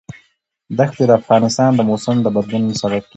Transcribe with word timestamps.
دښتې 0.77 1.03
د 1.07 1.11
افغانستان 1.19 1.71
د 1.75 1.81
موسم 1.89 2.15
د 2.21 2.27
بدلون 2.35 2.63
سبب 2.81 3.01
کېږي. 3.01 3.01